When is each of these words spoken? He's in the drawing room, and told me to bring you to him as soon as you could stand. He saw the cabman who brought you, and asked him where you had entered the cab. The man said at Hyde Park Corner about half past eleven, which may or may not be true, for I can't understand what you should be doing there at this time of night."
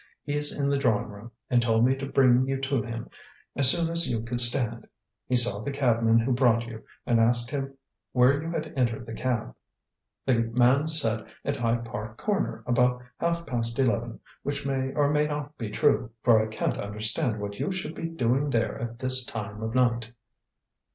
He's 0.23 0.59
in 0.59 0.67
the 0.71 0.79
drawing 0.79 1.09
room, 1.09 1.31
and 1.47 1.61
told 1.61 1.85
me 1.85 1.95
to 1.97 2.07
bring 2.07 2.47
you 2.47 2.59
to 2.61 2.81
him 2.81 3.07
as 3.55 3.69
soon 3.69 3.87
as 3.91 4.09
you 4.09 4.23
could 4.23 4.41
stand. 4.41 4.87
He 5.27 5.35
saw 5.35 5.59
the 5.61 5.69
cabman 5.69 6.17
who 6.17 6.31
brought 6.33 6.65
you, 6.65 6.83
and 7.05 7.19
asked 7.19 7.51
him 7.51 7.77
where 8.11 8.41
you 8.41 8.49
had 8.49 8.73
entered 8.75 9.05
the 9.05 9.13
cab. 9.13 9.53
The 10.25 10.39
man 10.39 10.87
said 10.87 11.27
at 11.45 11.57
Hyde 11.57 11.85
Park 11.85 12.17
Corner 12.17 12.63
about 12.65 12.99
half 13.19 13.45
past 13.45 13.77
eleven, 13.77 14.19
which 14.41 14.65
may 14.65 14.91
or 14.95 15.07
may 15.11 15.27
not 15.27 15.55
be 15.59 15.69
true, 15.69 16.09
for 16.23 16.41
I 16.43 16.47
can't 16.47 16.79
understand 16.79 17.39
what 17.39 17.59
you 17.59 17.71
should 17.71 17.93
be 17.93 18.07
doing 18.09 18.49
there 18.49 18.79
at 18.79 18.97
this 18.97 19.23
time 19.23 19.61
of 19.61 19.75
night." 19.75 20.11